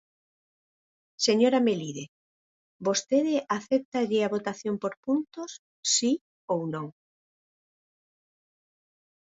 Señora 1.25 1.59
Melide, 1.67 2.05
¿vostede 2.85 3.35
acéptalle 3.57 4.19
a 4.23 4.31
votación 4.35 4.75
por 4.81 4.93
puntos, 5.05 5.51
si 5.93 6.11
ou 6.53 6.59
non? 6.73 6.87